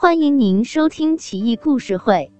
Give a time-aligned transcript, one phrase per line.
[0.00, 2.30] 欢迎您收听《奇异故事会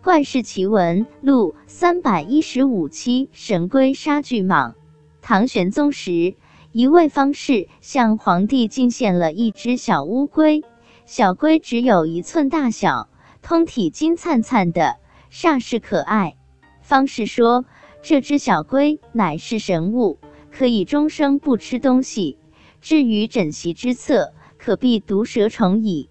[0.04, 4.74] ·怪事奇闻录》三百一十五期：神龟杀巨蟒。
[5.20, 6.36] 唐玄宗时，
[6.70, 10.62] 一位方士向皇帝进献了一只小乌龟，
[11.06, 13.08] 小龟只有一寸大小，
[13.42, 14.98] 通体金灿灿的，
[15.28, 16.36] 煞是可爱。
[16.82, 17.64] 方士说
[18.00, 20.20] ：“这只小龟乃是神物，
[20.52, 22.38] 可以终生不吃东西。
[22.80, 26.10] 至于枕席之侧，可避毒蛇虫蚁。”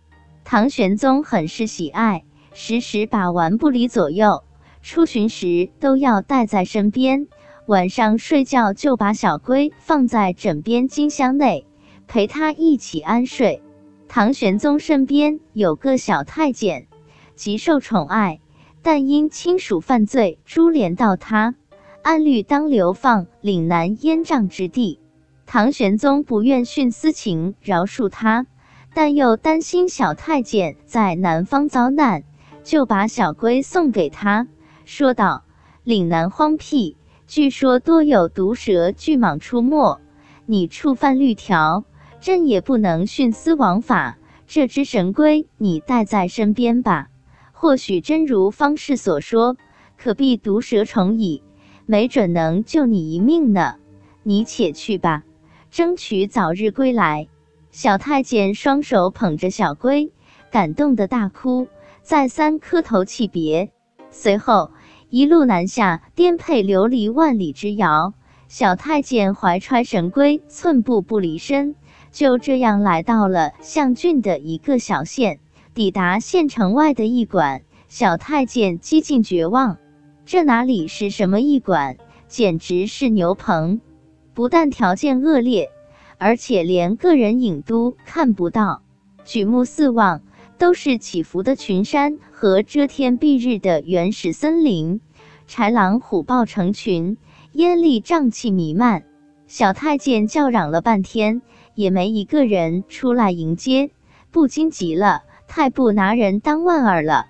[0.49, 2.23] 唐玄宗很是喜爱，
[2.53, 4.45] 时时把玩不离左右。
[4.81, 7.27] 出巡时都要带在身边，
[7.65, 11.67] 晚上睡觉就把小龟放在枕边金箱内，
[12.07, 13.61] 陪他一起安睡。
[14.07, 16.87] 唐玄宗身边有个小太监，
[17.35, 18.39] 极受宠爱，
[18.81, 21.55] 但因亲属犯罪株连到他，
[22.03, 25.01] 按律当流放岭南烟瘴之地。
[25.45, 28.47] 唐玄宗不愿徇私情饶恕他。
[28.97, 32.23] 但又担心小太监在南方遭难，
[32.63, 34.47] 就把小龟送给他，
[34.85, 35.43] 说道
[35.85, 39.99] ：“岭南荒僻，据说多有毒蛇巨蟒出没，
[40.47, 41.85] 你触犯律条，
[42.21, 44.17] 朕也不能徇私枉法。
[44.47, 47.09] 这只神龟你带在身边吧，
[47.51, 49.57] 或许真如方士所说，
[49.95, 51.43] 可避毒蛇虫蚁，
[51.85, 53.75] 没准能救你一命呢。
[54.23, 55.21] 你且去吧，
[55.69, 57.27] 争取早日归来。”
[57.77, 60.11] 小太监双手捧着小龟，
[60.49, 61.67] 感动的大哭，
[62.01, 63.69] 再三磕头泣别。
[64.09, 64.71] 随后
[65.11, 68.15] 一路南下，颠沛流离万里之遥。
[68.47, 71.75] 小太监怀揣神龟，寸步不离身，
[72.11, 75.39] 就这样来到了象郡的一个小县。
[75.75, 79.77] 抵达县城外的驿馆，小太监几近绝望：
[80.25, 83.81] 这哪里是什么驿馆，简直是牛棚！
[84.33, 85.69] 不但条件恶劣。
[86.17, 88.81] 而且连个人影都看不到，
[89.23, 90.21] 举目四望
[90.57, 94.99] 都是起伏的群山和遮天蔽日的原始森林，
[95.47, 97.17] 豺狼虎豹成群，
[97.51, 99.03] 烟粒瘴气弥漫。
[99.45, 101.41] 小太监叫嚷了半天，
[101.75, 103.91] 也没一个人出来迎接，
[104.31, 107.27] 不禁急了：太不拿人当腕儿了！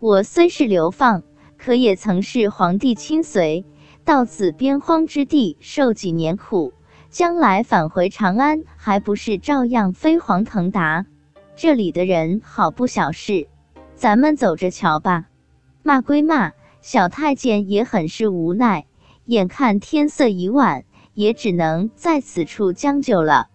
[0.00, 1.22] 我虽是流放，
[1.56, 3.64] 可也曾是皇帝亲随，
[4.04, 6.74] 到此边荒之地受几年苦。
[7.14, 11.06] 将来返回长安，还不是照样飞黄腾达？
[11.54, 13.46] 这里的人好不小事，
[13.94, 15.26] 咱们走着瞧吧。
[15.84, 18.86] 骂归骂，小太监也很是无奈。
[19.26, 20.82] 眼看天色已晚，
[21.14, 23.46] 也只能在此处将就了。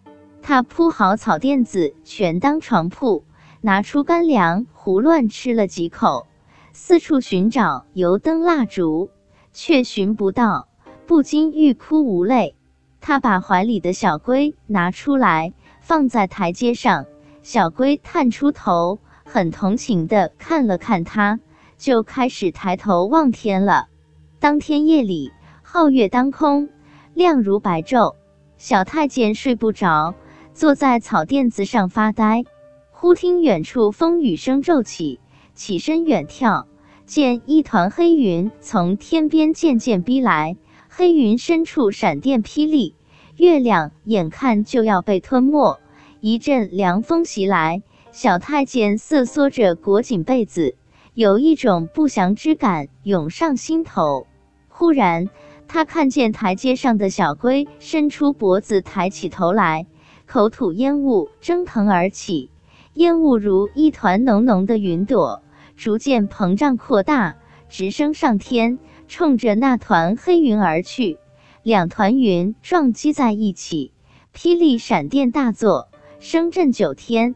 [0.42, 3.26] 他铺好草垫子，全当床铺，
[3.60, 6.28] 拿出干粮，胡乱吃了几口，
[6.72, 9.10] 四处寻找油灯蜡烛，
[9.52, 10.70] 却寻不到，
[11.06, 12.56] 不禁欲哭无泪。
[13.02, 17.06] 他把怀里的小龟拿出来，放在台阶上。
[17.42, 21.40] 小龟探出头，很同情的看了看他，
[21.78, 23.88] 就开始抬头望天了。
[24.40, 25.32] 当天夜里，
[25.66, 26.70] 皓月当空，
[27.14, 28.16] 亮如白昼。
[28.58, 30.14] 小太监睡不着，
[30.54, 32.44] 坐在草垫子上发呆。
[32.92, 35.22] 忽听远处风雨声骤起，
[35.54, 36.66] 起身远眺，
[37.06, 40.58] 见一团黑云从天边渐渐逼来。
[41.00, 42.94] 黑云深处闪电霹雳，
[43.38, 45.80] 月亮眼看就要被吞没。
[46.20, 50.76] 一阵凉风袭来，小太监瑟缩着裹紧被子，
[51.14, 54.28] 有一种不祥之感涌上心头。
[54.68, 55.30] 忽然，
[55.70, 59.88] 他看见台阶上的小龟伸出脖子，抬起头来，
[60.26, 62.52] 口吐烟雾蒸腾而起，
[62.96, 65.44] 烟雾如一团浓浓的云朵，
[65.78, 67.38] 逐渐膨胀扩大，
[67.70, 68.80] 直升上天。
[69.10, 71.18] 冲着那团黑云而去，
[71.64, 73.92] 两团云撞击在一起，
[74.36, 75.90] 霹雳闪电大作，
[76.20, 77.34] 声震九天。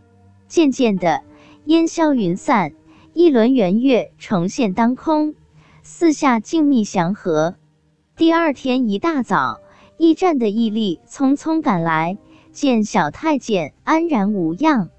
[0.47, 1.23] 渐渐的，
[1.65, 2.73] 烟消云散，
[3.13, 5.33] 一轮圆月重现当空，
[5.81, 7.55] 四下静谧祥和。
[8.15, 9.59] 第二天一大早，
[9.97, 12.19] 驿站的驿吏匆匆赶来，
[12.51, 14.89] 见小太监安然无恙，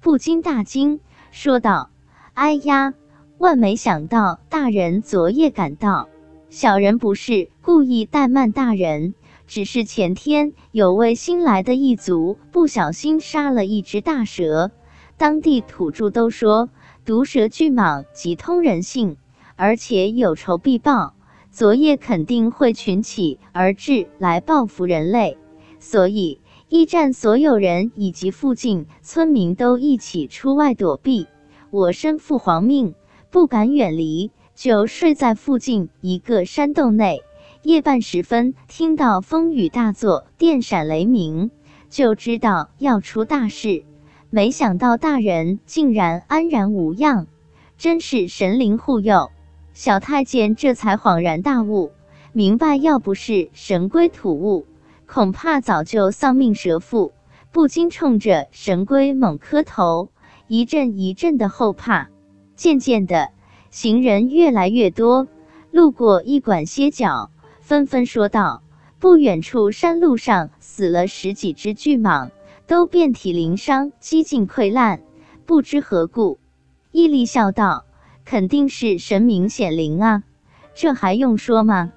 [0.00, 0.98] 不禁大惊，
[1.30, 1.90] 说道
[2.34, 2.92] ：“哎呀，
[3.38, 6.08] 万没想到大人昨夜赶到。”
[6.56, 9.14] 小人不是故意怠慢大人，
[9.48, 14.70] 只是前天有位新来的异族不小心杀了一只大蛇，
[15.16, 16.70] 当地土著都说
[17.04, 19.16] 毒蛇巨蟒极通人性，
[19.56, 21.16] 而且有仇必报，
[21.50, 25.36] 昨夜肯定会群起而至来报复人类，
[25.80, 31.26] 所以驿站所有人以及附近村民都一起出外躲避。
[31.72, 32.94] 我身负皇命，
[33.32, 34.30] 不敢远离。
[34.54, 37.22] 就睡在附近一个山洞内。
[37.62, 41.50] 夜半时分，听到风雨大作，电闪雷鸣，
[41.88, 43.84] 就知道要出大事。
[44.28, 47.26] 没想到大人竟然安然无恙，
[47.78, 49.30] 真是神灵护佑。
[49.72, 51.92] 小太监这才恍然大悟，
[52.32, 54.66] 明白要不是神龟吐雾，
[55.06, 57.12] 恐怕早就丧命蛇腹，
[57.50, 60.10] 不禁冲着神龟猛磕头，
[60.48, 62.10] 一阵一阵的后怕。
[62.56, 63.30] 渐渐的，
[63.74, 65.26] 行人越来越多，
[65.72, 68.62] 路过驿馆歇脚，纷纷说道
[69.00, 72.30] ：“不远处山路上死了十几只巨蟒，
[72.68, 75.00] 都遍体鳞伤，几近溃烂，
[75.44, 76.38] 不知何故。”
[76.92, 77.84] 毅力笑道。
[78.24, 80.22] 肯定是神明显灵啊，
[80.76, 81.92] 这还用说吗？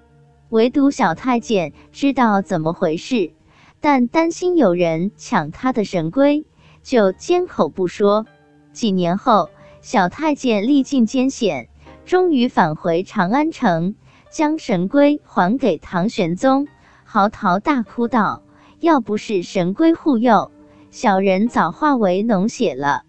[0.49, 3.33] 唯独小太监知道怎么回事，
[3.79, 6.43] 但担心有人抢他的神龟，
[6.81, 8.25] 就缄口不说。
[8.73, 9.51] 几年后，
[9.89, 11.69] 小太监历尽艰险，
[12.05, 13.95] 终于返回长安城，
[14.29, 16.67] 将神龟还给唐玄宗，
[17.05, 18.43] 嚎啕大哭道
[18.81, 20.51] ：“要不是神龟护佑，
[20.91, 23.03] 小人早化为脓血了。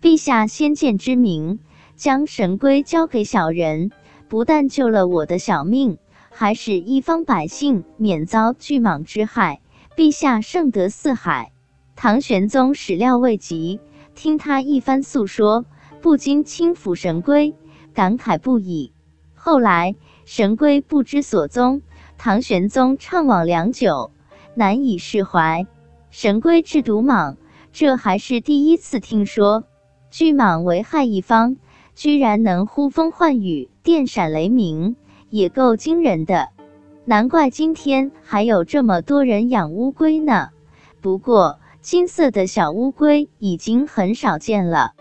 [0.00, 1.60] 陛下先见之明。”
[1.96, 3.90] 将神龟交给小人，
[4.28, 5.98] 不但救了我的小命，
[6.30, 9.60] 还使一方百姓免遭巨蟒之害。
[9.98, 11.52] 陛下圣德四海。
[11.94, 13.80] 唐玄宗始料未及，
[14.14, 15.66] 听他一番诉说，
[16.02, 17.54] 不禁轻抚神龟，
[17.94, 18.92] 感慨不已。
[19.32, 19.94] 后来
[20.26, 21.80] 神龟不知所踪，
[22.18, 24.10] 唐玄宗怅惘良久，
[24.54, 25.66] 难以释怀。
[26.10, 27.36] 神龟治毒蟒，
[27.72, 29.64] 这还是第一次听说。
[30.10, 31.56] 巨蟒为害一方。
[31.94, 34.96] 居然能呼风唤雨、电闪雷鸣，
[35.28, 36.48] 也够惊人的。
[37.04, 40.48] 难怪今天还有这么多人养乌龟呢。
[41.02, 44.94] 不过，金色的小乌龟已经很少见了。